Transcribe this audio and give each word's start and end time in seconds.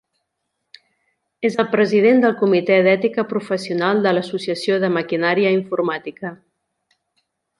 És 1.49 1.57
el 1.63 1.67
president 1.73 2.23
del 2.23 2.33
Comitè 2.39 2.77
d'Ètica 2.87 3.25
Professional 3.35 4.01
de 4.07 4.15
l'Associació 4.19 4.81
de 4.85 4.91
Maquinària 4.97 5.53
Informàtica. 5.59 6.35